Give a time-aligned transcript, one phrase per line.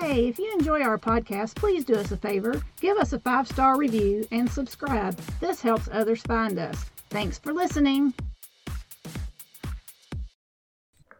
[0.00, 2.62] Hey, if you enjoy our podcast, please do us a favor.
[2.80, 5.14] Give us a five star review and subscribe.
[5.40, 6.86] This helps others find us.
[7.10, 8.14] Thanks for listening.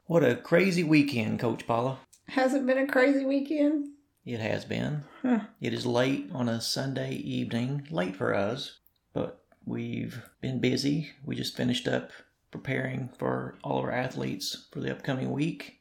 [0.06, 1.98] What a crazy weekend, Coach Paula.
[2.28, 3.88] Has it been a crazy weekend?
[4.24, 5.04] It has been.
[5.20, 5.40] Huh.
[5.60, 8.78] It is late on a Sunday evening, late for us,
[9.12, 11.10] but we've been busy.
[11.22, 12.12] We just finished up
[12.50, 15.79] preparing for all of our athletes for the upcoming week.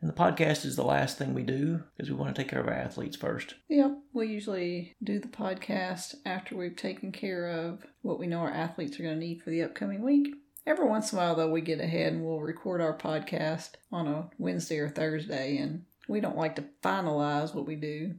[0.00, 2.60] And the podcast is the last thing we do because we want to take care
[2.60, 3.56] of our athletes first.
[3.68, 8.50] Yep, we usually do the podcast after we've taken care of what we know our
[8.50, 10.34] athletes are going to need for the upcoming week.
[10.66, 14.06] Every once in a while, though, we get ahead and we'll record our podcast on
[14.06, 18.14] a Wednesday or Thursday, and we don't like to finalize what we do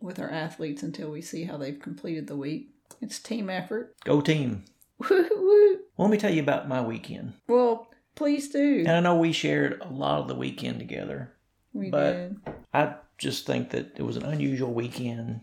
[0.00, 2.70] with our athletes until we see how they've completed the week.
[3.00, 3.94] It's team effort.
[4.04, 4.64] Go team.
[4.98, 5.78] Woo woo.
[5.96, 7.34] Well, let me tell you about my weekend.
[7.48, 8.80] Well, please do.
[8.80, 11.32] And I know we shared a lot of the weekend together.
[11.72, 12.36] We but did.
[12.72, 15.40] I just think that it was an unusual weekend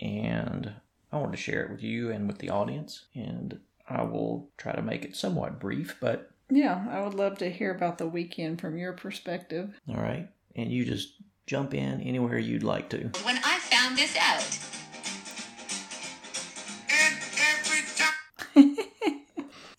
[0.00, 0.72] and
[1.12, 3.06] I wanted to share it with you and with the audience.
[3.14, 7.50] And I will try to make it somewhat brief, but Yeah, I would love to
[7.50, 9.78] hear about the weekend from your perspective.
[9.88, 10.28] all right.
[10.56, 11.14] And you just
[11.46, 13.10] jump in anywhere you'd like to.
[13.24, 14.77] when I found this out.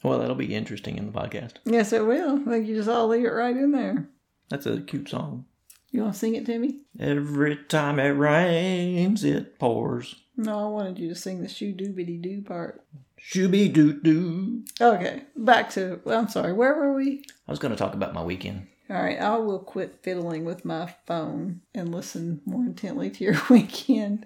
[0.03, 1.55] Well, that'll be interesting in the podcast.
[1.65, 2.37] Yes, it will.
[2.45, 4.07] Like you just all leave it right in there.
[4.49, 5.45] That's a cute song.
[5.91, 6.81] You want to sing it to me?
[6.99, 10.15] Every time it rains, it pours.
[10.37, 12.83] No, I wanted you to sing the shoe doobity doo part.
[13.19, 14.63] Shooby doo doo.
[14.79, 15.99] Okay, back to.
[16.05, 16.53] Well, I'm sorry.
[16.53, 17.23] Where were we?
[17.47, 18.67] I was going to talk about my weekend.
[18.89, 23.41] All right, I will quit fiddling with my phone and listen more intently to your
[23.49, 24.25] weekend.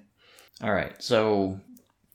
[0.62, 1.02] All right.
[1.02, 1.60] So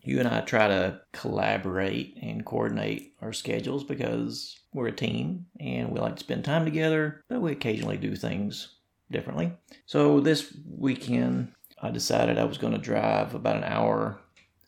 [0.09, 5.91] you and I try to collaborate and coordinate our schedules because we're a team and
[5.91, 8.77] we like to spend time together, but we occasionally do things
[9.11, 9.53] differently.
[9.85, 11.53] So this weekend,
[11.83, 14.19] I decided I was going to drive about an hour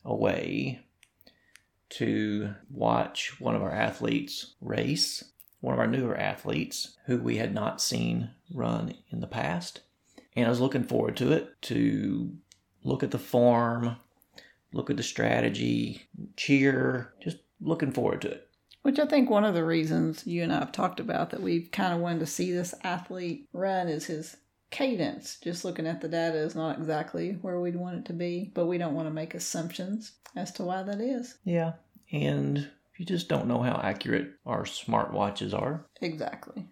[0.04, 0.80] away
[1.90, 5.24] to watch one of our athletes race,
[5.60, 9.80] one of our newer athletes who we had not seen run in the past.
[10.36, 12.36] And I was looking forward to it to
[12.84, 13.96] look at the form,
[14.72, 16.02] look at the strategy,
[16.36, 18.48] cheer, just looking forward to it.
[18.82, 21.70] Which I think one of the reasons you and I have talked about that we've
[21.70, 24.36] kind of wanted to see this athlete run is his
[24.70, 25.38] cadence.
[25.42, 28.66] Just looking at the data is not exactly where we'd want it to be, but
[28.66, 31.36] we don't want to make assumptions as to why that is.
[31.44, 31.72] Yeah.
[32.12, 35.86] And you just don't know how accurate our smartwatches are.
[36.00, 36.66] Exactly.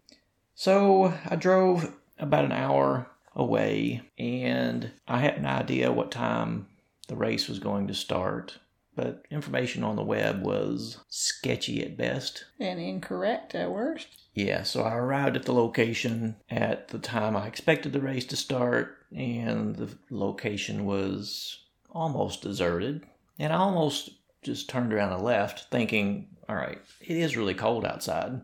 [0.55, 6.67] So I drove about an hour away and I had an idea what time
[7.09, 8.59] the race was going to start,
[8.95, 12.45] but information on the web was sketchy at best.
[12.59, 14.09] And incorrect at worst.
[14.35, 18.37] Yeah, so I arrived at the location at the time I expected the race to
[18.37, 23.05] start, and the location was almost deserted.
[23.39, 24.11] And I almost
[24.43, 28.41] just turned around and left, thinking, all right, it is really cold outside.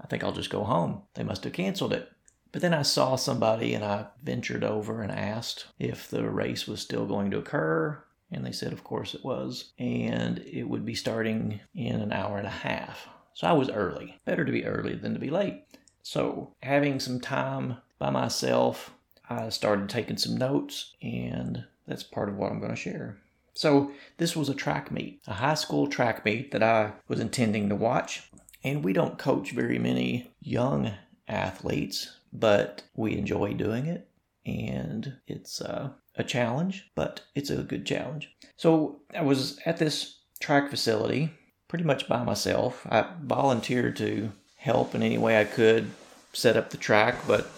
[0.00, 1.02] I think I'll just go home.
[1.14, 2.10] They must have canceled it.
[2.52, 6.80] But then I saw somebody and I ventured over and asked if the race was
[6.80, 8.02] still going to occur.
[8.32, 9.72] And they said, of course it was.
[9.78, 13.08] And it would be starting in an hour and a half.
[13.34, 14.18] So I was early.
[14.24, 15.64] Better to be early than to be late.
[16.02, 18.92] So, having some time by myself,
[19.28, 23.18] I started taking some notes, and that's part of what I'm going to share.
[23.54, 27.68] So, this was a track meet, a high school track meet that I was intending
[27.68, 28.30] to watch.
[28.64, 30.92] And we don't coach very many young
[31.28, 34.08] athletes, but we enjoy doing it.
[34.46, 38.30] And it's uh, a challenge, but it's a good challenge.
[38.56, 41.30] So, I was at this track facility
[41.68, 42.86] pretty much by myself.
[42.90, 45.90] I volunteered to help in any way I could
[46.32, 47.50] set up the track, but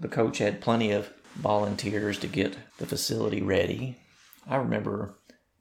[0.00, 3.96] the coach had plenty of volunteers to get the facility ready.
[4.46, 5.16] I remember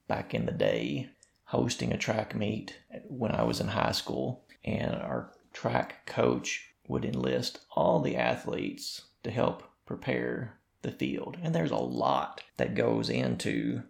[0.08, 1.10] back in the day
[1.46, 2.78] hosting a track meet
[3.08, 9.04] when I was in high school, and our track coach would enlist all the athletes
[9.24, 11.38] to help prepare the field.
[11.42, 13.84] And there's a lot that goes into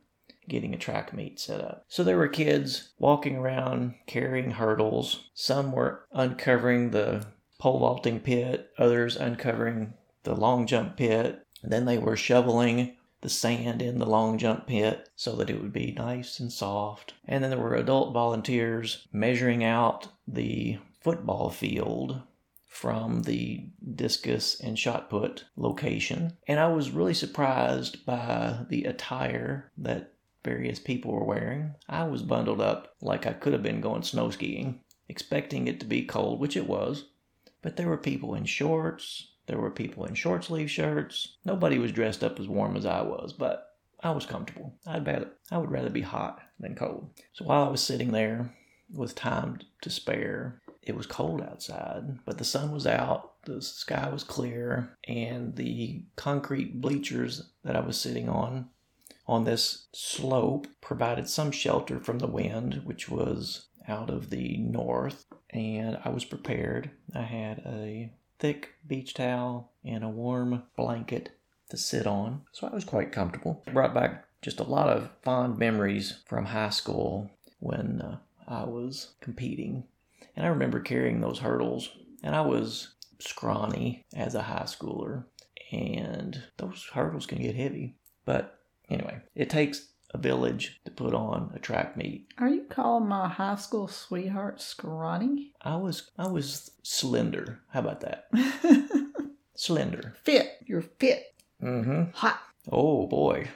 [0.47, 1.85] getting a track meet set up.
[1.88, 5.29] So there were kids walking around carrying hurdles.
[5.33, 7.25] Some were uncovering the
[7.59, 9.93] pole vaulting pit, others uncovering
[10.23, 11.45] the long jump pit.
[11.61, 15.61] And then they were shoveling the sand in the long jump pit so that it
[15.61, 17.13] would be nice and soft.
[17.27, 22.21] And then there were adult volunteers measuring out the football field
[22.77, 26.38] from the discus and shot put location.
[26.47, 30.13] And I was really surprised by the attire that
[30.44, 31.74] various people were wearing.
[31.89, 35.88] I was bundled up like I could have been going snow skiing, expecting it to
[35.88, 37.06] be cold, which it was.
[37.63, 41.38] But there were people in shorts, there were people in short sleeve shirts.
[41.44, 43.71] Nobody was dressed up as warm as I was, but
[44.03, 44.75] I was comfortable.
[44.85, 47.09] I'd rather, I would rather be hot than cold.
[47.33, 48.53] So while I was sitting there
[48.94, 54.10] with time to spare, it was cold outside, but the sun was out, the sky
[54.10, 58.69] was clear, and the concrete bleachers that I was sitting on
[59.28, 65.25] on this slope provided some shelter from the wind, which was out of the north,
[65.50, 66.92] and I was prepared.
[67.13, 71.31] I had a thick beach towel and a warm blanket
[71.69, 73.63] to sit on, so I was quite comfortable.
[73.74, 78.18] Brought back just a lot of fond memories from high school when uh,
[78.48, 79.84] I was competing
[80.38, 81.89] and I remember carrying those hurdles,
[82.24, 85.25] and I was scrawny as a high schooler,
[85.72, 87.95] and those hurdles can get heavy.
[88.24, 92.28] But anyway, it takes a village to put on a track meet.
[92.38, 95.54] Are you calling my high school sweetheart scrawny?
[95.60, 97.62] I was I was slender.
[97.69, 98.30] How about that?
[99.56, 100.13] slender.
[100.24, 100.51] Fit.
[100.66, 101.36] You're fit.
[101.63, 102.12] Mm-hmm.
[102.13, 102.39] Hot.
[102.72, 103.48] Oh boy.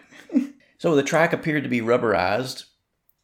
[0.79, 2.65] so the track appeared to be rubberized,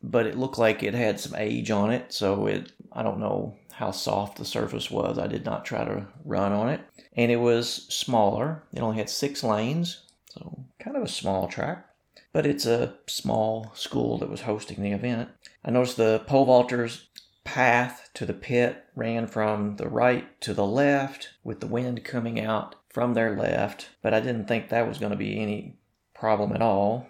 [0.10, 3.58] but it looked like it had some age on it, so it I don't know
[3.74, 5.20] how soft the surface was.
[5.20, 6.82] I did not try to run on it.
[7.16, 8.64] And it was smaller.
[8.74, 11.86] It only had six lanes, so kind of a small track.
[12.34, 15.30] But it's a small school that was hosting the event.
[15.64, 17.06] I noticed the pole vaulters'
[17.44, 22.40] path to the pit ran from the right to the left with the wind coming
[22.40, 25.78] out from their left, but I didn't think that was going to be any
[26.16, 27.08] problem at all.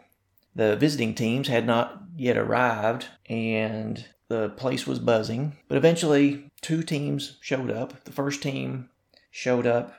[0.57, 6.81] The visiting teams had not yet arrived, and the place was buzzing, but eventually two
[6.81, 8.03] teams showed up.
[8.05, 8.89] The first team
[9.29, 9.93] showed up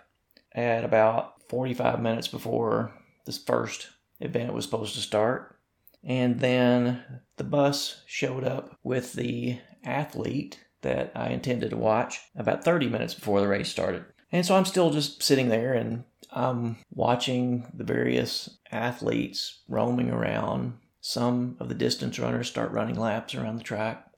[0.53, 2.93] at about 45 minutes before
[3.25, 5.57] this first event was supposed to start.
[6.03, 7.05] And then
[7.37, 13.15] the bus showed up with the athlete that I intended to watch about 30 minutes
[13.15, 14.07] before the race started.
[14.33, 20.79] And so I'm still just sitting there and I'm watching the various athletes roaming around.
[21.01, 24.09] Some of the distance runners start running laps around the track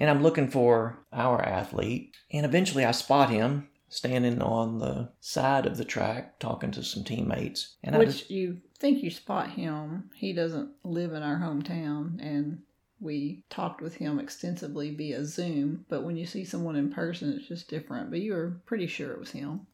[0.00, 2.16] and I'm looking for our athlete.
[2.32, 7.04] And eventually I spot him standing on the side of the track talking to some
[7.04, 7.76] teammates.
[7.84, 10.10] And Which I just, you think you spot him.
[10.14, 12.62] He doesn't live in our hometown, and
[12.98, 15.84] we talked with him extensively via Zoom.
[15.90, 18.10] But when you see someone in person, it's just different.
[18.10, 19.66] But you were pretty sure it was him.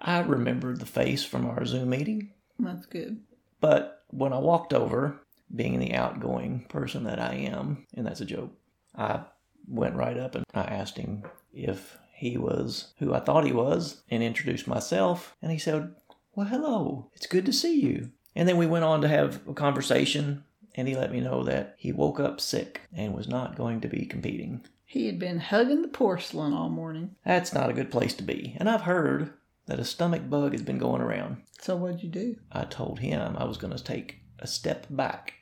[0.00, 2.32] I remembered the face from our Zoom meeting.
[2.58, 3.20] That's good.
[3.60, 5.20] But when I walked over,
[5.54, 8.52] being the outgoing person that I am, and that's a joke,
[8.96, 9.22] I
[9.68, 14.02] went right up and I asked him if he was who I thought he was
[14.10, 15.36] and introduced myself.
[15.40, 15.94] And he said,
[16.34, 18.10] Well, hello, it's good to see you.
[18.36, 20.44] And then we went on to have a conversation,
[20.74, 23.88] and he let me know that he woke up sick and was not going to
[23.88, 24.64] be competing.
[24.84, 27.16] He had been hugging the porcelain all morning.
[27.24, 28.56] That's not a good place to be.
[28.58, 29.32] And I've heard
[29.66, 31.42] that a stomach bug has been going around.
[31.60, 32.36] So what'd you do?
[32.50, 35.34] I told him I was going to take a step back.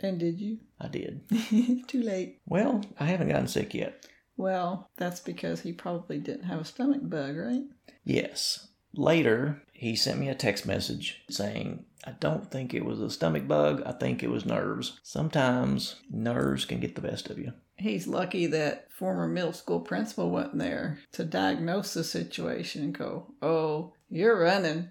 [0.00, 0.58] And did you?
[0.80, 1.22] I did.
[1.88, 2.40] Too late.
[2.46, 4.06] Well, I haven't gotten sick yet.
[4.36, 7.62] Well, that's because he probably didn't have a stomach bug, right?
[8.04, 8.68] Yes.
[8.94, 13.46] Later, he sent me a text message saying, I don't think it was a stomach
[13.46, 13.82] bug.
[13.84, 14.98] I think it was nerves.
[15.02, 17.52] Sometimes nerves can get the best of you.
[17.80, 23.32] He's lucky that former middle school principal wasn't there to diagnose the situation and go,
[23.40, 24.90] Oh, you're running.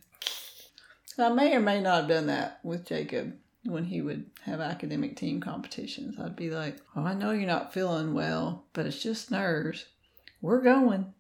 [1.18, 5.16] I may or may not have done that with Jacob when he would have academic
[5.18, 6.20] team competitions.
[6.20, 9.86] I'd be like, Oh, I know you're not feeling well, but it's just nerves.
[10.42, 11.14] We're going.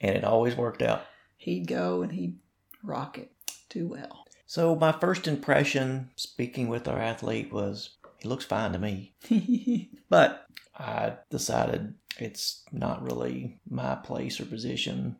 [0.00, 1.04] And it always worked out.
[1.36, 2.38] He'd go and he'd
[2.82, 3.32] rock it
[3.68, 4.24] too well.
[4.46, 9.14] So, my first impression speaking with our athlete was, he looks fine to me.
[10.08, 10.46] But
[10.78, 15.16] I decided it's not really my place or position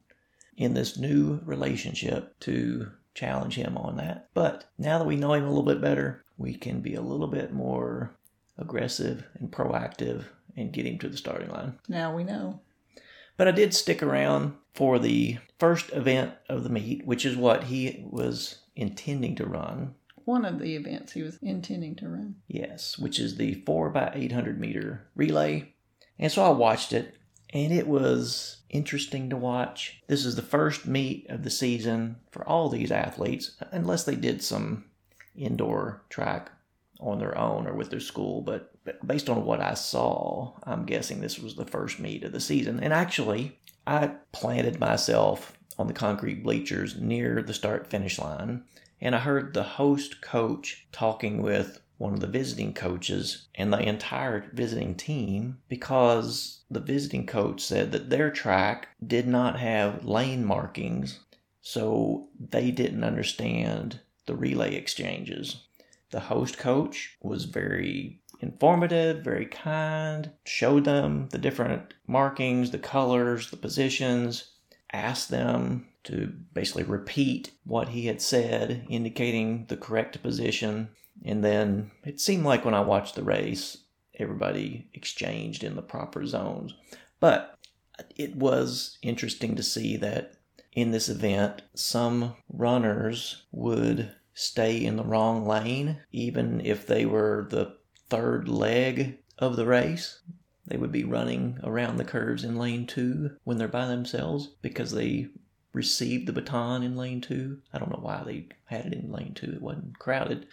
[0.57, 4.29] in this new relationship to challenge him on that.
[4.35, 7.27] But now that we know him a little bit better, we can be a little
[7.27, 8.15] bit more
[8.59, 10.25] aggressive and proactive
[10.57, 11.79] and get him to the starting line.
[11.89, 12.61] now we know.
[13.37, 17.65] But I did stick around for the first event of the meet, which is what
[17.65, 19.95] he was intending to run.
[20.25, 22.37] One of the events he was intending to run.
[22.49, 25.75] Yes, which is the 4 by 800 meter relay.
[26.19, 27.17] And so I watched it,
[27.53, 30.01] and it was interesting to watch.
[30.07, 34.43] This is the first meet of the season for all these athletes, unless they did
[34.43, 34.85] some
[35.35, 36.51] indoor track
[37.01, 38.69] on their own or with their school, but,
[39.07, 42.81] based on what I saw, I'm guessing this was the first meet of the season.
[42.81, 48.65] And actually, I planted myself on the concrete bleachers near the start finish line,
[49.03, 53.81] and I heard the host coach talking with one of the visiting coaches and the
[53.81, 60.45] entire visiting team because the visiting coach said that their track did not have lane
[60.45, 61.19] markings,
[61.61, 65.65] so they didn't understand the relay exchanges.
[66.11, 73.51] The host coach was very informative, very kind, showed them the different markings, the colors,
[73.51, 74.53] the positions,
[74.93, 80.89] asked them to basically repeat what he had said, indicating the correct position.
[81.25, 83.79] And then it seemed like when I watched the race,
[84.19, 86.75] everybody exchanged in the proper zones.
[87.21, 87.59] But
[88.17, 90.35] it was interesting to see that
[90.73, 97.47] in this event, some runners would stay in the wrong lane, even if they were
[97.51, 97.77] the
[98.09, 100.21] third leg of the race.
[100.67, 104.93] They would be running around the curves in lane two when they're by themselves because
[104.93, 105.29] they
[105.73, 107.61] received the baton in lane two.
[107.73, 109.53] I don't know why they had it in lane two.
[109.53, 110.47] It wasn't crowded.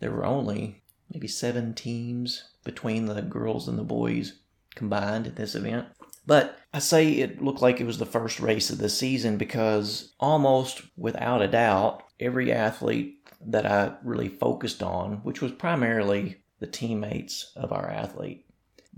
[0.00, 0.82] There were only
[1.12, 4.40] maybe seven teams between the girls and the boys
[4.74, 5.86] combined at this event.
[6.26, 10.12] But I say it looked like it was the first race of the season because
[10.20, 16.66] almost without a doubt, every athlete that I really focused on, which was primarily the
[16.66, 18.44] teammates of our athlete,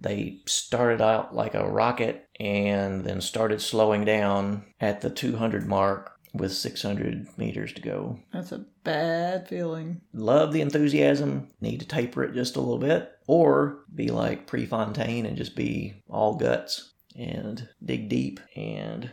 [0.01, 6.17] they started out like a rocket and then started slowing down at the 200 mark
[6.33, 8.19] with 600 meters to go.
[8.33, 10.01] That's a bad feeling.
[10.13, 15.27] Love the enthusiasm, need to taper it just a little bit, or be like Prefontaine
[15.27, 19.11] and just be all guts and dig deep and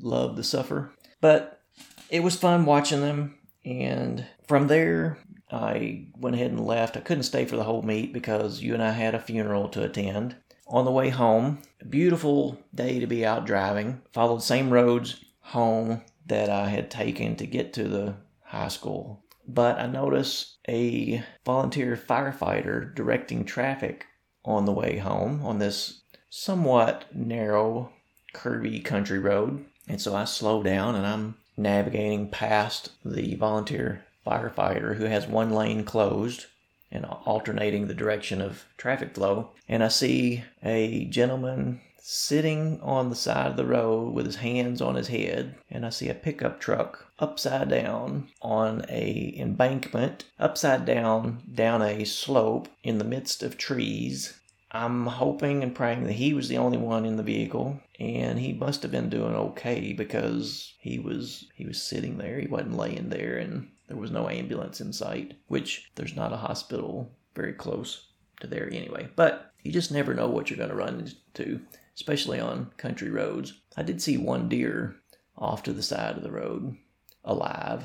[0.00, 0.92] love the suffer.
[1.20, 1.60] But
[2.08, 5.18] it was fun watching them, and from there,
[5.52, 6.96] I went ahead and left.
[6.96, 9.82] I couldn't stay for the whole meet because you and I had a funeral to
[9.82, 10.36] attend.
[10.66, 14.02] On the way home, beautiful day to be out driving.
[14.12, 18.14] Followed same roads home that I had taken to get to the
[18.44, 19.24] high school.
[19.48, 24.06] But I noticed a volunteer firefighter directing traffic
[24.44, 27.92] on the way home on this somewhat narrow,
[28.32, 29.64] curvy country road.
[29.88, 35.50] And so I slow down and I'm navigating past the volunteer firefighter who has one
[35.50, 36.46] lane closed
[36.92, 39.50] and alternating the direction of traffic flow.
[39.68, 44.80] And I see a gentleman sitting on the side of the road with his hands
[44.80, 50.86] on his head and I see a pickup truck upside down on a embankment upside
[50.86, 54.40] down down a slope in the midst of trees
[54.72, 58.54] I'm hoping and praying that he was the only one in the vehicle and he
[58.54, 63.10] must have been doing okay because he was he was sitting there he wasn't laying
[63.10, 68.12] there and there was no ambulance in sight which there's not a hospital very close
[68.40, 71.60] to there anyway but you just never know what you're going to run into
[71.96, 74.94] especially on country roads i did see one deer
[75.36, 76.76] off to the side of the road
[77.24, 77.84] alive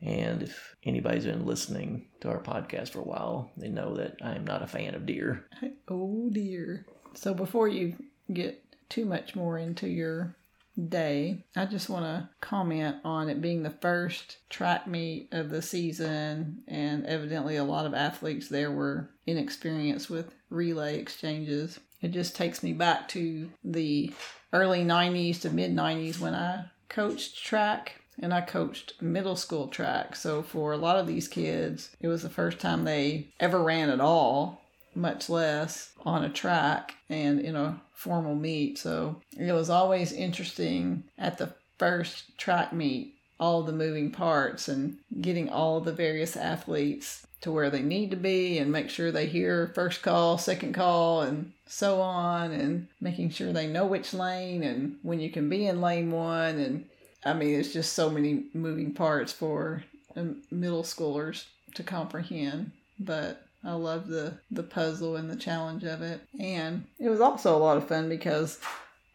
[0.00, 4.36] and if anybody's been listening to our podcast for a while, they know that I
[4.36, 5.46] am not a fan of deer.
[5.90, 6.84] Oh dear.
[7.14, 7.96] So before you
[8.30, 10.36] get too much more into your
[10.78, 15.62] day, I just want to comment on it being the first track meet of the
[15.62, 21.80] season, and evidently a lot of athletes there were inexperienced with relay exchanges.
[22.00, 24.12] It just takes me back to the
[24.52, 30.16] early 90s to mid 90s when I coached track and I coached middle school track.
[30.16, 33.90] So for a lot of these kids, it was the first time they ever ran
[33.90, 34.62] at all,
[34.98, 38.78] much less on a track and in a formal meet.
[38.78, 44.98] So it was always interesting at the first track meet, all the moving parts and
[45.20, 49.26] getting all the various athletes to where they need to be and make sure they
[49.26, 54.64] hear first call, second call, and so on, and making sure they know which lane
[54.64, 56.84] and when you can be in lane one and
[57.24, 59.84] I mean, it's just so many moving parts for
[60.16, 62.72] um, middle schoolers to comprehend.
[62.98, 67.56] But I love the the puzzle and the challenge of it, and it was also
[67.56, 68.60] a lot of fun because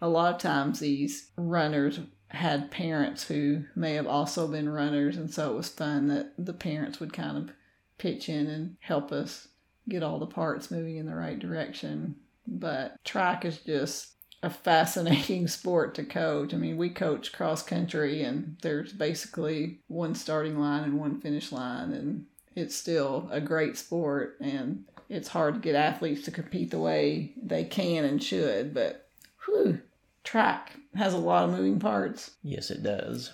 [0.01, 5.31] a lot of times these runners had parents who may have also been runners, and
[5.31, 7.55] so it was fun that the parents would kind of
[7.97, 9.47] pitch in and help us
[9.87, 12.15] get all the parts moving in the right direction.
[12.47, 16.53] But track is just a fascinating sport to coach.
[16.53, 21.51] I mean, we coach cross country, and there's basically one starting line and one finish
[21.51, 24.37] line, and it's still a great sport.
[24.41, 29.07] And it's hard to get athletes to compete the way they can and should, but
[29.45, 29.79] whew,
[30.23, 32.31] track has a lot of moving parts.
[32.41, 33.33] Yes, it does.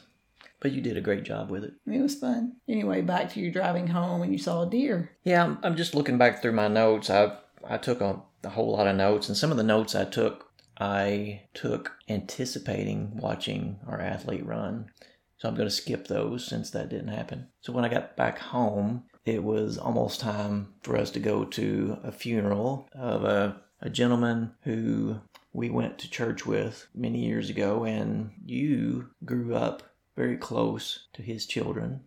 [0.59, 1.73] But you did a great job with it.
[1.87, 2.57] It was fun.
[2.67, 5.11] Anyway, back to you driving home and you saw a deer.
[5.23, 7.09] Yeah, I'm, I'm just looking back through my notes.
[7.09, 10.05] I I took a, a whole lot of notes, and some of the notes I
[10.05, 14.89] took, I took anticipating watching our athlete run.
[15.39, 17.47] So I'm going to skip those since that didn't happen.
[17.61, 21.97] So when I got back home, it was almost time for us to go to
[22.03, 25.21] a funeral of a, a gentleman who
[25.53, 29.83] we went to church with many years ago, and you grew up
[30.15, 32.01] very close to his children.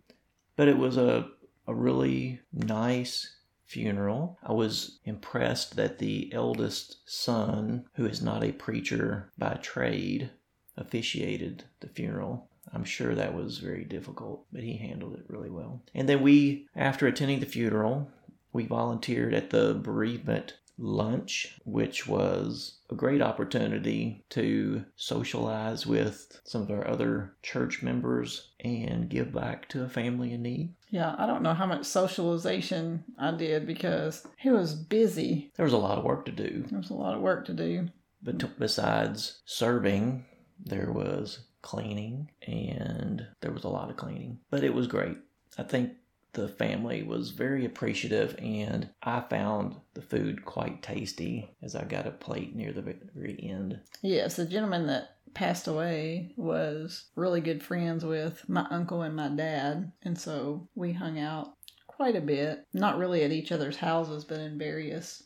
[0.55, 1.27] But it was a,
[1.67, 3.35] a really nice
[3.65, 4.37] funeral.
[4.43, 10.29] I was impressed that the eldest son, who is not a preacher by trade,
[10.77, 12.49] officiated the funeral.
[12.71, 15.81] I'm sure that was very difficult, but he handled it really well.
[15.93, 18.09] And then we, after attending the funeral,
[18.51, 26.63] we volunteered at the bereavement lunch, which was a great opportunity to socialize with some
[26.63, 30.73] of our other church members and give back to a family in need.
[30.89, 35.51] Yeah, I don't know how much socialization I did because he was busy.
[35.55, 36.63] There was a lot of work to do.
[36.69, 37.89] There was a lot of work to do.
[38.21, 40.25] But besides serving,
[40.63, 44.37] there was cleaning and there was a lot of cleaning.
[44.51, 45.17] But it was great.
[45.57, 45.93] I think
[46.33, 52.07] the family was very appreciative and I found the food quite tasty as I got
[52.07, 53.79] a plate near the very end.
[54.01, 59.29] Yes, the gentleman that passed away was really good friends with my uncle and my
[59.29, 61.53] dad, and so we hung out
[61.87, 62.65] quite a bit.
[62.73, 65.23] Not really at each other's houses, but in various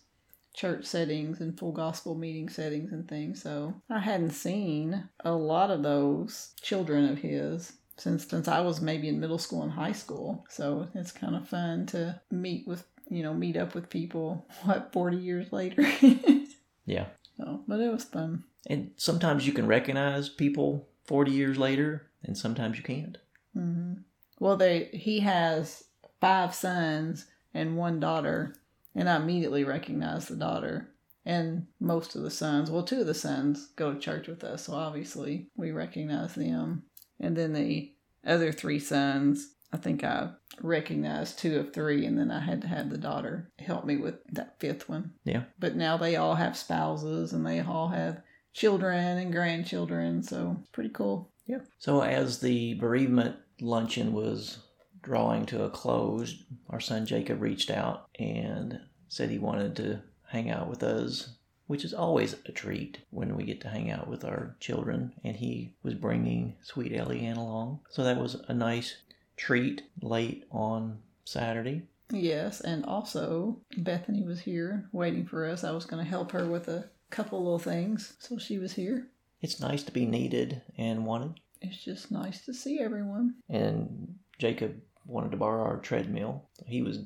[0.58, 3.42] church settings and full gospel meeting settings and things.
[3.42, 8.82] So I hadn't seen a lot of those children of his since since I was
[8.82, 10.46] maybe in middle school and high school.
[10.50, 14.92] So it's kind of fun to meet with you know meet up with people what
[14.92, 15.84] 40 years later.
[16.86, 17.06] yeah.
[17.38, 18.44] So, but it was fun.
[18.68, 23.18] And sometimes you can recognize people 40 years later, and sometimes you can't.
[23.56, 24.02] Mm-hmm.
[24.40, 25.84] Well, they he has
[26.20, 28.56] five sons and one daughter,
[28.98, 30.90] and I immediately recognized the daughter.
[31.26, 34.66] And most of the sons, well, two of the sons go to church with us,
[34.66, 36.84] so obviously we recognize them.
[37.20, 37.94] And then the
[38.26, 40.30] other three sons, I think I
[40.62, 44.16] recognized two of three, and then I had to have the daughter help me with
[44.32, 45.12] that fifth one.
[45.26, 45.44] Yeah.
[45.60, 48.22] But now they all have spouses and they all have
[48.54, 51.30] children and grandchildren, so it's pretty cool.
[51.46, 51.60] Yeah.
[51.78, 54.60] So as the bereavement luncheon was
[55.08, 60.50] drawing to a close, our son Jacob reached out and said he wanted to hang
[60.50, 64.24] out with us which is always a treat when we get to hang out with
[64.24, 65.14] our children.
[65.24, 67.82] And he was bringing sweet Eliane along.
[67.90, 68.96] So that was a nice
[69.36, 71.84] treat late on Saturday.
[72.10, 75.66] Yes, and also Bethany was here waiting for us.
[75.66, 79.08] I was going to help her with a couple little things, so she was here.
[79.42, 81.42] It's nice to be needed and wanted.
[81.62, 83.36] It's just nice to see everyone.
[83.50, 86.44] And Jacob wanted to borrow our treadmill.
[86.66, 87.00] He was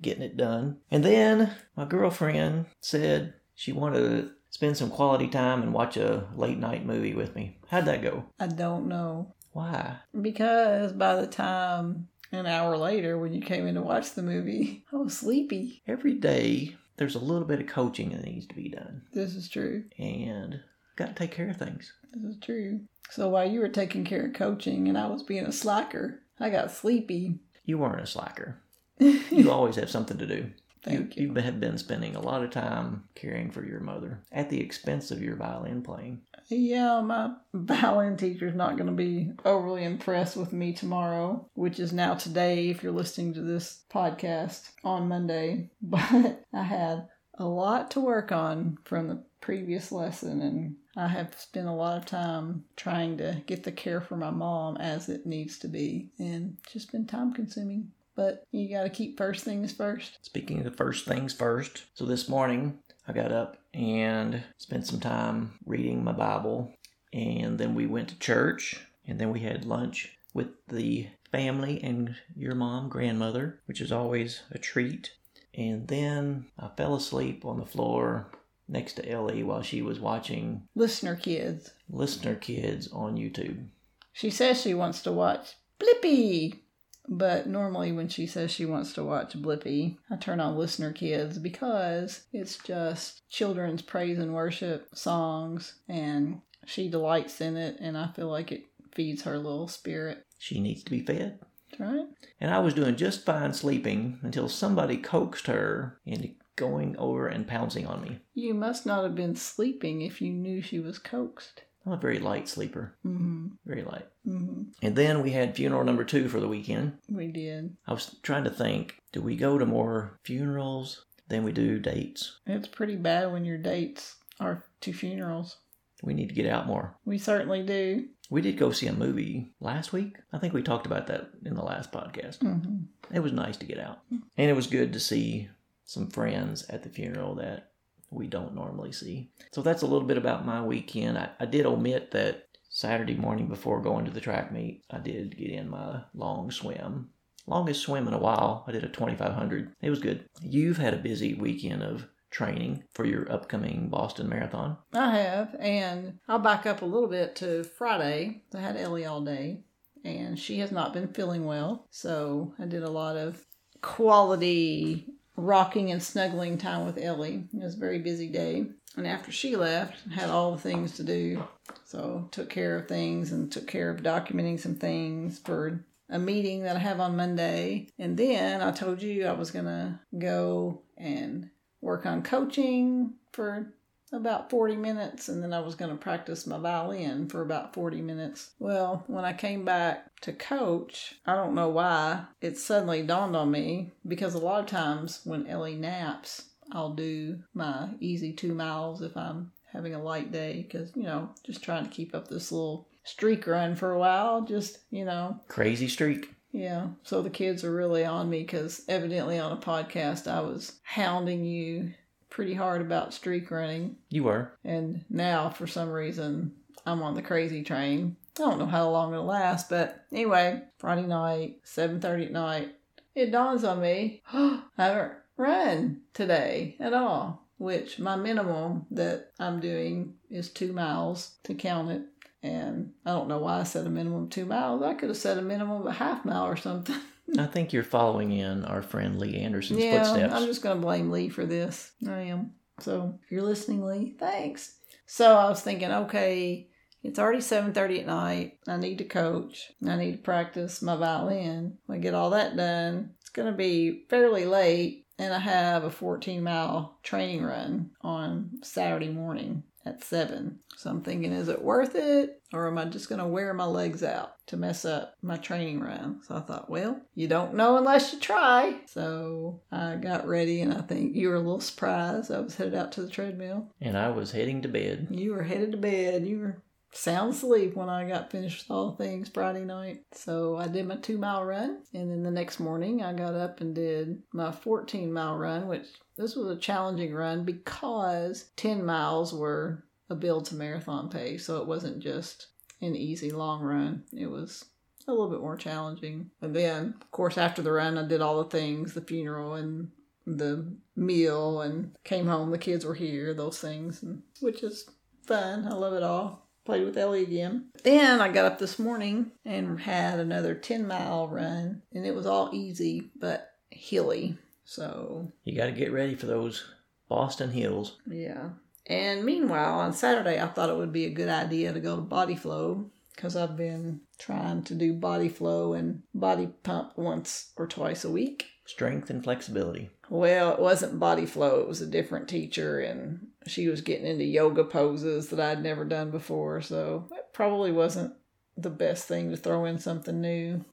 [0.00, 0.78] getting it done.
[0.90, 6.26] And then my girlfriend said, she wanted to spend some quality time and watch a
[6.34, 7.58] late night movie with me.
[7.68, 8.24] How'd that go?
[8.40, 9.34] I don't know.
[9.52, 9.96] Why?
[10.20, 14.84] Because by the time an hour later, when you came in to watch the movie,
[14.92, 15.82] I was sleepy.
[15.86, 19.02] Every day, there's a little bit of coaching that needs to be done.
[19.12, 19.84] This is true.
[19.98, 20.60] And
[20.96, 21.92] got to take care of things.
[22.12, 22.80] This is true.
[23.10, 26.50] So while you were taking care of coaching and I was being a slacker, I
[26.50, 27.38] got sleepy.
[27.64, 28.60] You weren't a slacker.
[28.98, 30.50] you always have something to do.
[30.82, 31.28] Thank you.
[31.28, 35.12] You have been spending a lot of time caring for your mother at the expense
[35.12, 36.22] of your violin playing.
[36.48, 41.92] Yeah, my violin teacher's not going to be overly impressed with me tomorrow, which is
[41.92, 45.70] now today if you're listening to this podcast on Monday.
[45.80, 47.06] But I had
[47.38, 51.96] a lot to work on from the previous lesson and I have spent a lot
[51.96, 56.10] of time trying to get the care for my mom as it needs to be
[56.18, 60.18] and just been time consuming but you got to keep first things first.
[60.22, 65.00] Speaking of the first things first, so this morning I got up and spent some
[65.00, 66.72] time reading my Bible,
[67.12, 72.14] and then we went to church, and then we had lunch with the family and
[72.36, 75.12] your mom, grandmother, which is always a treat.
[75.54, 78.30] And then I fell asleep on the floor
[78.68, 81.72] next to Ellie while she was watching Listener Kids.
[81.88, 83.66] Listener Kids on YouTube.
[84.12, 86.60] She says she wants to watch Blippi.
[87.08, 91.36] But normally, when she says she wants to watch Blippi, I turn on Listener Kids
[91.36, 98.08] because it's just children's praise and worship songs, and she delights in it, and I
[98.14, 100.24] feel like it feeds her little spirit.
[100.38, 101.40] She needs to be fed.
[101.70, 102.06] That's right.
[102.40, 107.46] And I was doing just fine sleeping until somebody coaxed her into going over and
[107.46, 108.20] pouncing on me.
[108.34, 111.62] You must not have been sleeping if you knew she was coaxed.
[111.84, 112.94] I'm a very light sleeper.
[113.04, 113.48] Mm-hmm.
[113.66, 114.06] Very light.
[114.26, 114.62] Mm-hmm.
[114.82, 116.98] And then we had funeral number two for the weekend.
[117.08, 117.76] We did.
[117.86, 122.38] I was trying to think do we go to more funerals than we do dates?
[122.46, 125.56] It's pretty bad when your dates are two funerals.
[126.02, 126.96] We need to get out more.
[127.04, 128.06] We certainly do.
[128.30, 130.16] We did go see a movie last week.
[130.32, 132.38] I think we talked about that in the last podcast.
[132.40, 133.98] hmm It was nice to get out.
[134.10, 135.48] And it was good to see
[135.92, 137.72] some friends at the funeral that
[138.10, 139.30] we don't normally see.
[139.52, 141.18] So that's a little bit about my weekend.
[141.18, 145.36] I, I did omit that Saturday morning before going to the track meet, I did
[145.36, 147.10] get in my long swim.
[147.46, 148.64] Longest swim in a while.
[148.66, 149.74] I did a 2500.
[149.82, 150.26] It was good.
[150.40, 154.78] You've had a busy weekend of training for your upcoming Boston Marathon.
[154.94, 158.42] I have, and I'll back up a little bit to Friday.
[158.54, 159.64] I had Ellie all day,
[160.02, 161.86] and she has not been feeling well.
[161.90, 163.44] So I did a lot of
[163.82, 167.48] quality rocking and snuggling time with Ellie.
[167.52, 168.66] It was a very busy day.
[168.96, 171.42] And after she left, had all the things to do.
[171.84, 176.62] So took care of things and took care of documenting some things for a meeting
[176.64, 177.88] that I have on Monday.
[177.98, 181.48] And then I told you I was going to go and
[181.80, 183.72] work on coaching for
[184.12, 188.00] about 40 minutes and then I was going to practice my violin for about 40
[188.02, 188.50] minutes.
[188.58, 193.50] Well, when I came back to coach, I don't know why, it suddenly dawned on
[193.50, 199.02] me because a lot of times when Ellie naps, I'll do my easy two miles
[199.02, 202.52] if I'm having a light day because, you know, just trying to keep up this
[202.52, 204.42] little streak run for a while.
[204.42, 206.34] Just, you know, Crazy streak.
[206.52, 206.88] yeah.
[207.02, 211.44] So the kids are really on me because evidently on a podcast I was hounding
[211.44, 211.92] you
[212.32, 213.94] pretty hard about streak running.
[214.08, 214.52] You were.
[214.64, 216.54] And now, for some reason,
[216.86, 218.16] I'm on the crazy train.
[218.38, 222.74] I don't know how long it'll last, but anyway, Friday night, 7.30 at night,
[223.14, 229.60] it dawns on me, I haven't run today at all, which my minimum that I'm
[229.60, 232.02] doing is two miles to count it.
[232.42, 234.82] And I don't know why I said a minimum of two miles.
[234.82, 236.96] I could have said a minimum of a half mile or something.
[237.38, 240.34] I think you're following in our friend Lee Anderson's yeah, footsteps.
[240.34, 241.92] I'm just going to blame Lee for this.
[242.06, 242.52] I am.
[242.80, 244.76] So if you're listening, Lee, thanks.
[245.06, 246.68] So I was thinking, okay,
[247.02, 248.58] it's already 7:30 at night.
[248.66, 249.72] I need to coach.
[249.86, 251.78] I need to practice my violin.
[251.88, 255.90] I get all that done, it's going to be fairly late, and I have a
[255.90, 260.58] 14 mile training run on Saturday morning at 7.
[260.76, 262.40] So I'm thinking, is it worth it?
[262.52, 265.80] Or am I just going to wear my legs out to mess up my training
[265.80, 266.20] run?
[266.26, 268.80] So I thought, well, you don't know unless you try.
[268.86, 272.30] So I got ready, and I think you were a little surprised.
[272.30, 273.70] I was headed out to the treadmill.
[273.80, 275.08] and I was heading to bed.
[275.10, 276.26] You were headed to bed.
[276.26, 280.04] You were sound asleep when I got finished with all things Friday night.
[280.12, 281.82] So I did my two mile run.
[281.94, 285.86] And then the next morning, I got up and did my 14 mile run, which
[286.16, 291.46] this was a challenging run because 10 miles were a build to marathon pace.
[291.46, 292.48] So it wasn't just
[292.80, 294.64] an easy long run, it was
[295.06, 296.30] a little bit more challenging.
[296.40, 299.90] And then, of course, after the run, I did all the things the funeral and
[300.26, 302.50] the meal and came home.
[302.50, 304.88] The kids were here, those things, and, which is
[305.26, 305.66] fun.
[305.66, 306.41] I love it all.
[306.64, 307.70] Played with Ellie again.
[307.82, 312.26] Then I got up this morning and had another 10 mile run, and it was
[312.26, 314.38] all easy but hilly.
[314.64, 316.64] So, You got to get ready for those
[317.08, 317.98] Boston Hills.
[318.06, 318.50] yeah.
[318.86, 322.02] And meanwhile, on Saturday, I thought it would be a good idea to go to
[322.02, 327.68] Body Flow because I've been trying to do Body Flow and Body Pump once or
[327.68, 328.46] twice a week.
[328.66, 329.90] Strength and flexibility.
[330.08, 334.24] Well, it wasn't body flow, it was a different teacher, and she was getting into
[334.24, 338.14] yoga poses that I'd never done before, so it probably wasn't
[338.56, 340.64] the best thing to throw in something new.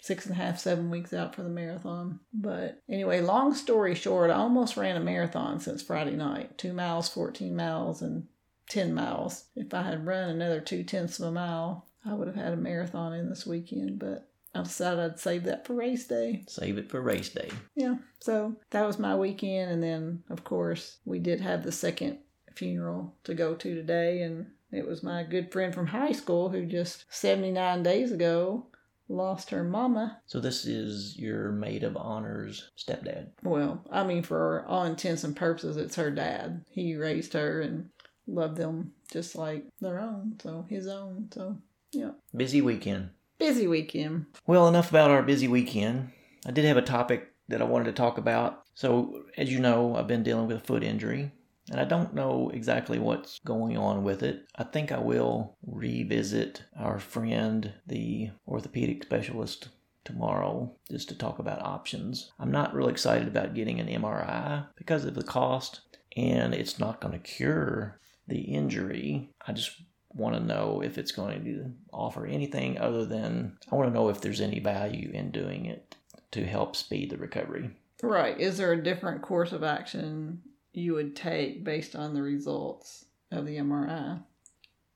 [0.00, 2.18] Six and a half, seven weeks out for the marathon.
[2.32, 7.08] But anyway, long story short, I almost ran a marathon since Friday night two miles,
[7.08, 8.26] 14 miles, and
[8.70, 9.44] 10 miles.
[9.54, 12.56] If I had run another two tenths of a mile, I would have had a
[12.56, 14.27] marathon in this weekend, but
[14.58, 16.44] I decided I'd save that for race day.
[16.48, 17.50] Save it for race day.
[17.76, 19.70] Yeah, so that was my weekend.
[19.70, 22.18] And then, of course, we did have the second
[22.54, 24.22] funeral to go to today.
[24.22, 28.66] And it was my good friend from high school who just 79 days ago
[29.08, 30.20] lost her mama.
[30.26, 33.28] So this is your maid of honor's stepdad.
[33.42, 36.64] Well, I mean, for all intents and purposes, it's her dad.
[36.68, 37.90] He raised her and
[38.26, 41.28] loved them just like their own, so his own.
[41.32, 41.56] So,
[41.92, 42.10] yeah.
[42.36, 43.10] Busy weekend.
[43.38, 44.26] Busy weekend.
[44.46, 46.10] Well, enough about our busy weekend.
[46.46, 48.62] I did have a topic that I wanted to talk about.
[48.74, 51.30] So, as you know, I've been dealing with a foot injury,
[51.70, 54.46] and I don't know exactly what's going on with it.
[54.56, 59.68] I think I will revisit our friend, the orthopedic specialist,
[60.04, 62.32] tomorrow just to talk about options.
[62.40, 65.82] I'm not real excited about getting an MRI because of the cost,
[66.16, 69.30] and it's not going to cure the injury.
[69.46, 69.70] I just
[70.14, 74.08] want to know if it's going to offer anything other than I want to know
[74.08, 75.96] if there's any value in doing it
[76.32, 77.70] to help speed the recovery.
[78.02, 78.38] Right.
[78.38, 80.40] Is there a different course of action
[80.72, 84.22] you would take based on the results of the MRI?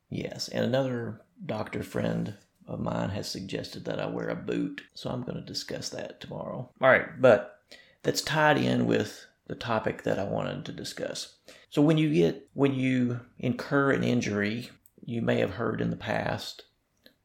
[0.09, 2.35] Yes, and another doctor friend
[2.68, 6.20] of mine has suggested that I wear a boot, so I'm going to discuss that
[6.20, 6.70] tomorrow.
[6.81, 7.61] All right, but
[8.03, 11.37] that's tied in with the topic that I wanted to discuss.
[11.70, 14.70] So when you get when you incur an injury,
[15.05, 16.65] you may have heard in the past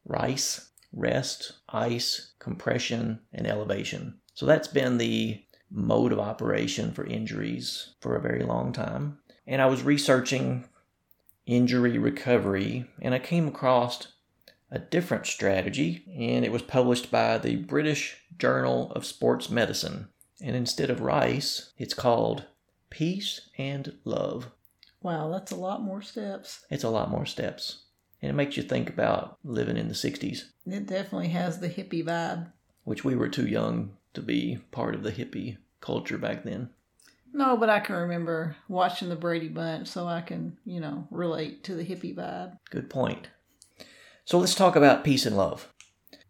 [0.04, 4.18] RICE, rest, ice, compression, and elevation.
[4.34, 9.18] So that's been the mode of operation for injuries for a very long time.
[9.46, 10.68] And I was researching
[11.46, 14.08] injury recovery and I came across
[14.70, 20.08] a different strategy and it was published by the British Journal of Sports Medicine.
[20.40, 22.44] And instead of rice, it's called
[22.90, 24.50] peace and love.
[25.02, 26.64] Wow, that's a lot more steps.
[26.70, 27.84] It's a lot more steps.
[28.20, 32.04] And it makes you think about living in the 60s, It definitely has the hippie
[32.04, 32.50] vibe.
[32.84, 36.70] which we were too young to be part of the hippie culture back then.
[37.32, 41.62] No, but I can remember watching the Brady Bunch, so I can, you know, relate
[41.64, 42.56] to the hippie vibe.
[42.70, 43.28] Good point.
[44.24, 45.72] So let's talk about peace and love.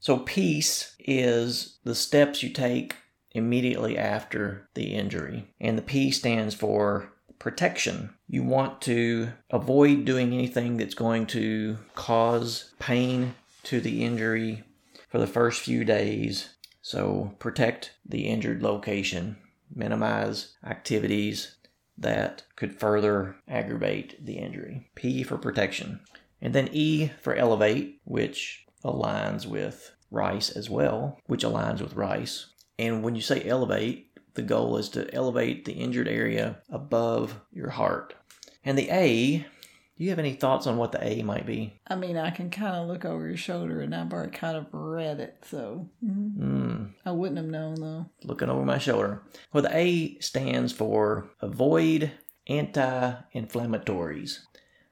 [0.01, 2.97] So, peace is the steps you take
[3.33, 8.11] immediately after the injury, and the P stands for protection.
[8.29, 14.65] You want to avoid doing anything that's going to cause pain to the injury
[15.09, 16.55] for the first few days.
[16.83, 19.37] So, protect the injured location,
[19.75, 21.57] minimize activities
[21.99, 24.89] that could further aggravate the injury.
[24.95, 26.01] P for protection.
[26.41, 32.47] And then E for elevate, which aligns with rice as well, which aligns with rice.
[32.79, 37.71] And when you say elevate, the goal is to elevate the injured area above your
[37.71, 38.15] heart.
[38.65, 41.81] And the A, do you have any thoughts on what the A might be?
[41.89, 44.67] I mean, I can kind of look over your shoulder, and I've already kind of
[44.73, 46.35] read it, so mhm.
[46.37, 48.07] Hmm, I wouldn't have known though.
[48.25, 49.23] looking over my shoulder.
[49.53, 52.13] Well, the A stands for avoid
[52.47, 54.41] anti inflammatories,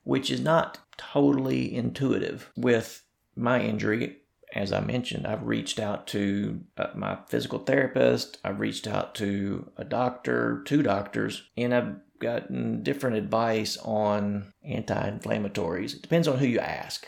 [0.05, 2.51] which is not totally intuitive.
[2.57, 3.03] With
[3.37, 4.19] my injury,
[4.57, 9.71] as I mentioned, I've reached out to uh, my physical therapist, I've reached out to
[9.77, 15.95] a doctor, two doctors, and I've gotten different advice on anti inflammatories.
[15.95, 17.07] It depends on who you ask.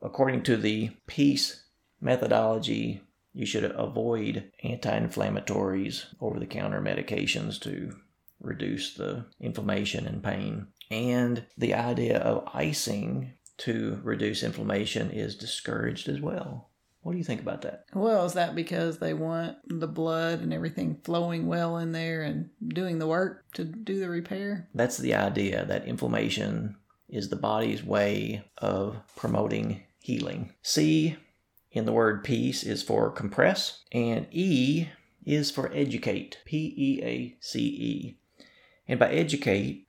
[0.00, 1.64] According to the PEACE
[2.00, 3.02] methodology,
[3.34, 7.94] you should avoid anti inflammatories, over the counter medications to
[8.40, 10.68] reduce the inflammation and pain.
[10.90, 16.70] And the idea of icing to reduce inflammation is discouraged as well.
[17.06, 17.84] What do you think about that?
[17.94, 22.50] Well, is that because they want the blood and everything flowing well in there and
[22.66, 24.68] doing the work to do the repair?
[24.74, 26.74] That's the idea that inflammation
[27.08, 30.52] is the body's way of promoting healing.
[30.62, 31.16] C
[31.70, 34.88] in the word peace is for compress, and E
[35.24, 36.40] is for educate.
[36.44, 38.18] P E A C E.
[38.88, 39.86] And by educate,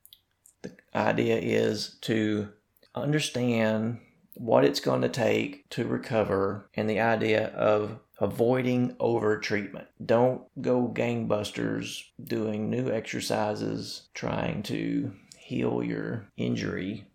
[0.62, 2.50] the idea is to
[2.94, 3.98] understand
[4.38, 9.88] what it's going to take to recover and the idea of avoiding over treatment.
[10.04, 17.06] Don't go gangbusters doing new exercises trying to heal your injury.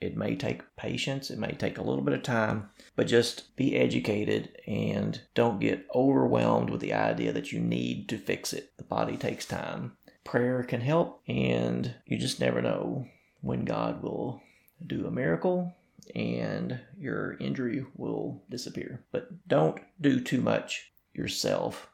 [0.00, 3.76] It may take patience, it may take a little bit of time, but just be
[3.76, 8.72] educated and don't get overwhelmed with the idea that you need to fix it.
[8.78, 9.92] The body takes time.
[10.24, 13.06] Prayer can help, and you just never know
[13.40, 14.40] when God will
[14.84, 15.74] do a miracle
[16.14, 19.04] and your injury will disappear.
[19.12, 21.88] But don't do too much yourself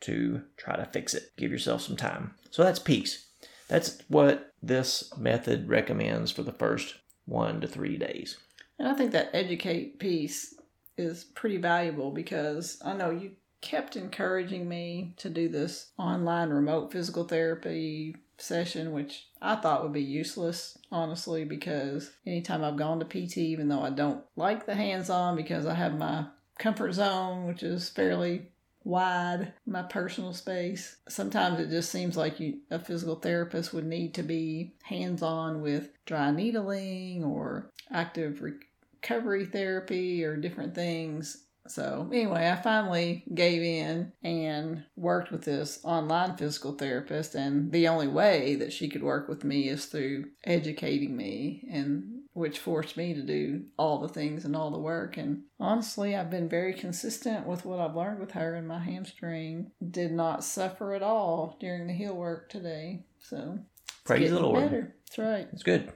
[0.00, 1.32] to try to fix it.
[1.36, 2.34] Give yourself some time.
[2.50, 3.28] So that's peace.
[3.68, 8.36] That's what this method recommends for the first one to three days.
[8.78, 10.54] And I think that educate piece
[10.98, 16.92] is pretty valuable because I know you kept encouraging me to do this online remote
[16.92, 23.04] physical therapy session, which I thought would be useless, honestly, because anytime I've gone to
[23.04, 26.26] PT, even though I don't like the hands on because I have my
[26.58, 28.48] comfort zone, which is fairly
[28.84, 34.14] wide, my personal space, sometimes it just seems like you, a physical therapist would need
[34.14, 41.44] to be hands on with dry needling or active recovery therapy or different things.
[41.68, 47.34] So, anyway, I finally gave in and worked with this online physical therapist.
[47.34, 52.22] And the only way that she could work with me is through educating me, and
[52.34, 55.16] which forced me to do all the things and all the work.
[55.16, 59.70] And honestly, I've been very consistent with what I've learned with her, and my hamstring
[59.90, 63.04] did not suffer at all during the heel work today.
[63.20, 64.64] So, it's Praise the Lord.
[64.64, 64.96] Better.
[65.06, 65.48] That's right.
[65.52, 65.92] It's good.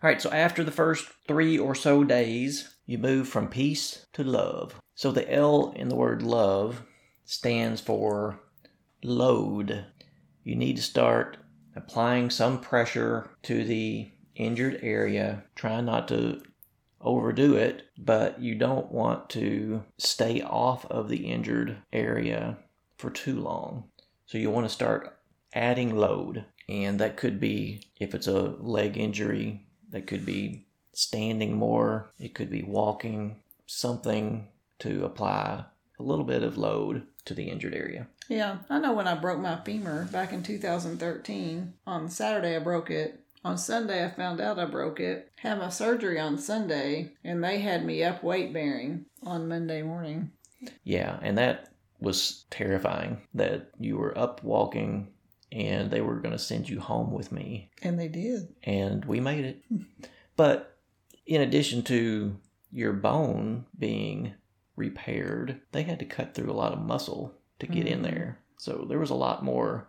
[0.00, 4.24] All right, so after the first three or so days, you move from peace to
[4.24, 4.80] love.
[4.94, 6.82] So the L in the word love
[7.26, 8.40] stands for
[9.04, 9.84] load.
[10.42, 11.36] You need to start
[11.76, 16.40] applying some pressure to the injured area, Try not to
[17.02, 22.56] overdo it, but you don't want to stay off of the injured area
[22.96, 23.84] for too long.
[24.24, 25.18] So you want to start
[25.52, 26.46] adding load.
[26.70, 30.67] And that could be, if it's a leg injury, that could be
[30.98, 34.48] standing more, it could be walking, something
[34.80, 35.64] to apply
[35.96, 38.08] a little bit of load to the injured area.
[38.28, 41.74] Yeah, I know when I broke my femur back in 2013.
[41.86, 43.20] On Saturday, I broke it.
[43.44, 45.30] On Sunday, I found out I broke it.
[45.36, 50.32] Had my surgery on Sunday, and they had me up weight bearing on Monday morning.
[50.82, 51.68] Yeah, and that
[52.00, 55.12] was terrifying that you were up walking
[55.52, 57.70] and they were going to send you home with me.
[57.82, 58.48] And they did.
[58.64, 59.62] And we made it.
[60.36, 60.77] but
[61.28, 62.36] in addition to
[62.72, 64.34] your bone being
[64.76, 68.04] repaired, they had to cut through a lot of muscle to get in mm.
[68.04, 68.38] there.
[68.56, 69.88] So there was a lot more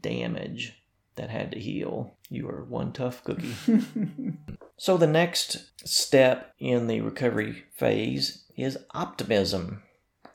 [0.00, 0.82] damage
[1.16, 2.14] that had to heal.
[2.30, 3.54] You were one tough cookie.
[4.78, 9.82] so the next step in the recovery phase is optimism.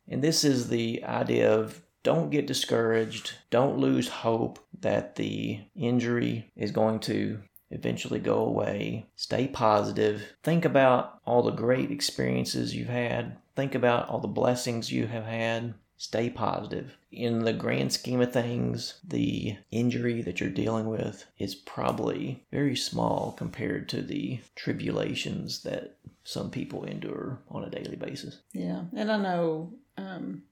[0.08, 6.52] And this is the idea of don't get discouraged, don't lose hope that the injury
[6.56, 9.08] is going to eventually go away.
[9.16, 10.34] Stay positive.
[10.44, 13.38] Think about all the great experiences you've had.
[13.56, 15.76] Think about all the blessings you have had.
[15.98, 16.98] Stay positive.
[17.12, 22.76] In the grand scheme of things, the injury that you're dealing with is probably very
[22.76, 28.40] small compared to the tribulations that some people endure on a daily basis.
[28.52, 30.44] Yeah, and I know um,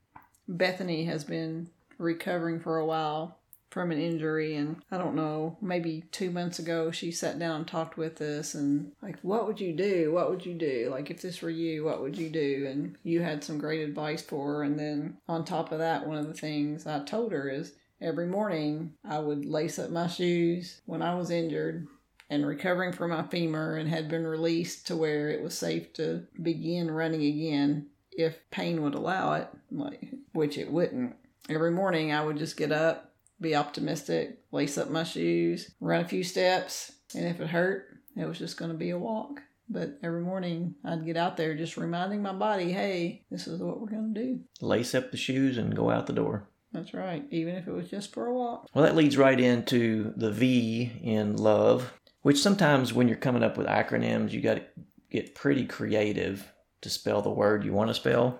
[0.48, 3.40] Bethany has been recovering for a while
[3.74, 7.68] from an injury, and I don't know, maybe two months ago she sat down and
[7.68, 10.14] talked with us, and like, what would you do?
[10.14, 10.90] What would you do?
[10.92, 12.68] Like, if this were you, what would you do?
[12.70, 14.64] And you had some great advice for her.
[14.64, 18.28] And then on top of that, one of the things I told her is every
[18.28, 21.88] morning I would lace up my shoes when I was injured
[22.30, 26.28] and recovering from my femur and had been released to where it was safe to
[26.42, 31.16] begin running again if pain would allow it, like which it wouldn't.
[31.50, 33.13] Every morning I would just get up,
[33.44, 37.86] be optimistic, lace up my shoes, run a few steps, and if it hurt,
[38.18, 39.42] it was just going to be a walk.
[39.70, 43.80] But every morning I'd get out there just reminding my body, hey, this is what
[43.80, 44.40] we're going to do.
[44.62, 46.48] Lace up the shoes and go out the door.
[46.72, 48.68] That's right, even if it was just for a walk.
[48.74, 53.58] Well, that leads right into the V in love, which sometimes when you're coming up
[53.58, 54.64] with acronyms, you got to
[55.12, 56.52] get pretty creative
[56.82, 58.40] to spell the word you want to spell.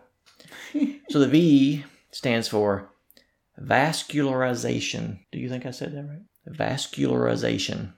[1.10, 2.90] so the V stands for
[3.62, 5.20] vascularization.
[5.32, 6.22] Do you think I said that right?
[6.48, 7.94] Vascularization.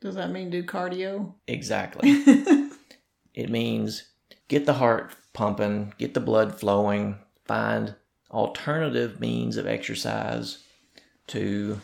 [0.00, 1.34] Does that mean do cardio?
[1.46, 2.10] Exactly.
[3.34, 4.04] it means
[4.48, 7.94] get the heart pumping, get the blood flowing, find
[8.30, 10.64] alternative means of exercise
[11.28, 11.80] to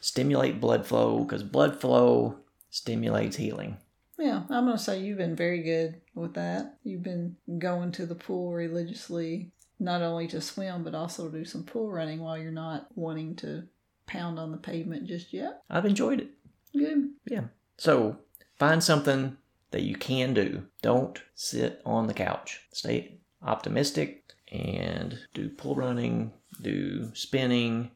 [0.00, 2.36] stimulate blood flow because blood flow
[2.70, 3.78] stimulates healing.
[4.18, 6.78] Yeah, I'm going to say you've been very good with that.
[6.84, 11.64] You've been going to the pool religiously, not only to swim, but also do some
[11.64, 13.64] pool running while you're not wanting to
[14.06, 15.62] pound on the pavement just yet.
[15.68, 16.30] I've enjoyed it.
[16.72, 17.10] Good.
[17.26, 17.44] Yeah.
[17.78, 18.16] So
[18.58, 19.36] find something
[19.70, 20.64] that you can do.
[20.82, 22.62] Don't sit on the couch.
[22.72, 27.90] Stay optimistic and do pool running, do spinning,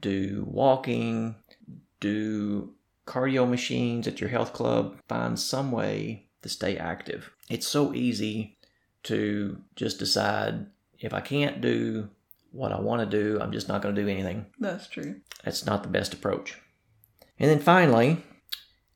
[0.00, 1.36] do walking,
[2.00, 2.74] do
[3.06, 4.96] cardio machines at your health club.
[5.08, 7.30] Find some way to stay active.
[7.48, 8.58] It's so easy
[9.04, 10.66] to just decide
[11.02, 12.08] if I can't do
[12.52, 14.46] what I want to do, I'm just not going to do anything.
[14.58, 15.16] That's true.
[15.44, 16.58] That's not the best approach.
[17.38, 18.24] And then finally,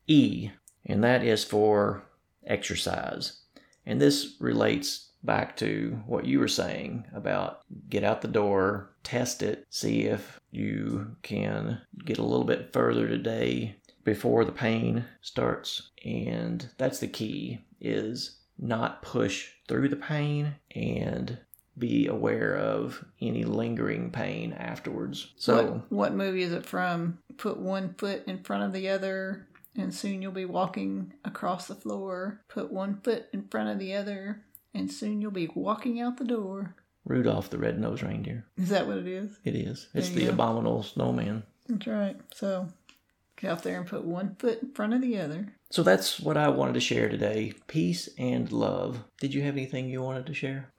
[0.07, 0.51] E,
[0.85, 2.03] and that is for
[2.45, 3.41] exercise.
[3.85, 9.41] And this relates back to what you were saying about get out the door, test
[9.41, 15.91] it, see if you can get a little bit further today before the pain starts.
[16.05, 21.37] And that's the key is not push through the pain and
[21.77, 25.33] be aware of any lingering pain afterwards.
[25.37, 27.19] So what, what movie is it from?
[27.37, 31.75] Put one foot in front of the other, and soon you'll be walking across the
[31.75, 32.41] floor.
[32.47, 36.25] Put one foot in front of the other, and soon you'll be walking out the
[36.25, 36.75] door.
[37.05, 38.45] Rudolph the Red-Nosed Reindeer.
[38.57, 39.39] Is that what it is?
[39.43, 39.87] It is.
[39.93, 40.31] It's the go.
[40.31, 41.43] abominable snowman.
[41.67, 42.17] That's right.
[42.33, 42.67] So
[43.37, 45.53] get out there and put one foot in front of the other.
[45.69, 47.53] So that's what I wanted to share today.
[47.67, 49.03] Peace and love.
[49.19, 50.71] Did you have anything you wanted to share?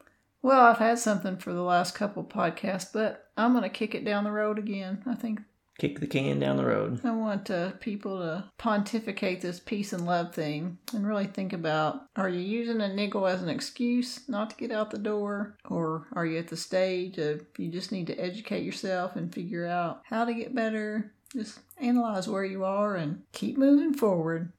[0.42, 4.04] Well, I've had something for the last couple podcasts, but I'm going to kick it
[4.04, 5.02] down the road again.
[5.06, 5.40] I think
[5.78, 7.00] kick the can down the road.
[7.04, 12.02] I want uh, people to pontificate this peace and love thing and really think about
[12.16, 15.56] are you using a niggle as an excuse not to get out the door?
[15.68, 19.66] Or are you at the stage of you just need to educate yourself and figure
[19.66, 21.12] out how to get better?
[21.32, 24.52] Just analyze where you are and keep moving forward.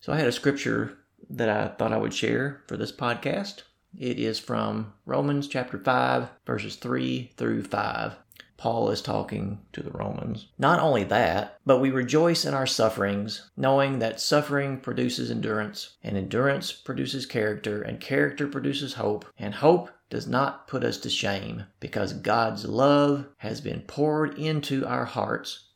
[0.00, 0.98] So I had a scripture
[1.30, 3.62] that I thought I would share for this podcast.
[3.96, 8.16] It is from Romans chapter 5, verses 3 through 5.
[8.58, 10.48] Paul is talking to the Romans.
[10.58, 16.16] Not only that, but we rejoice in our sufferings, knowing that suffering produces endurance, and
[16.16, 21.64] endurance produces character, and character produces hope, and hope does not put us to shame,
[21.78, 25.66] because God's love has been poured into our hearts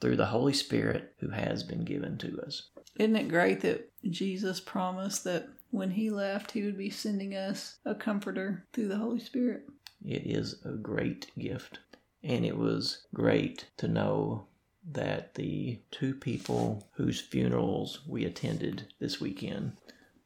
[0.00, 2.70] through the Holy Spirit who has been given to us.
[2.96, 7.78] Isn't it great that Jesus promised that when he left, he would be sending us
[7.84, 9.64] a comforter through the Holy Spirit?
[10.04, 11.80] It is a great gift.
[12.22, 14.46] And it was great to know
[14.92, 19.72] that the two people whose funerals we attended this weekend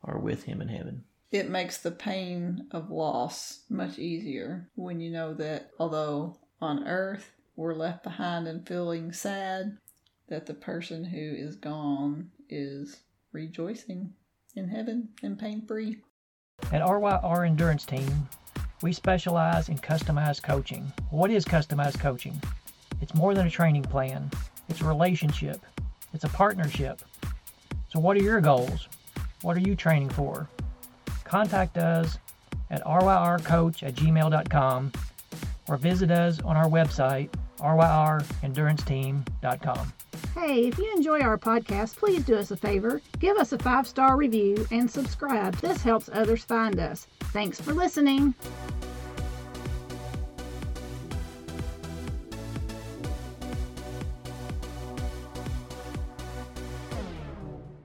[0.03, 1.05] are with him in heaven.
[1.30, 7.30] It makes the pain of loss much easier when you know that although on earth
[7.55, 9.78] we're left behind and feeling sad,
[10.28, 13.01] that the person who is gone is
[13.32, 14.12] rejoicing
[14.57, 15.98] in heaven and pain free.
[16.72, 18.28] At RYR Endurance Team,
[18.82, 20.90] we specialize in customized coaching.
[21.11, 22.42] What is customized coaching?
[23.00, 24.28] It's more than a training plan,
[24.68, 25.64] it's a relationship,
[26.12, 27.00] it's a partnership.
[27.88, 28.88] So, what are your goals?
[29.42, 30.48] What are you training for?
[31.24, 32.18] Contact us
[32.70, 34.92] at ryrcoach at gmail.com
[35.68, 37.28] or visit us on our website,
[37.59, 39.92] ryrenduranceteam.com.
[40.37, 43.01] Hey, if you enjoy our podcast, please do us a favor.
[43.20, 45.55] Give us a five star review and subscribe.
[45.57, 47.07] This helps others find us.
[47.32, 48.34] Thanks for listening.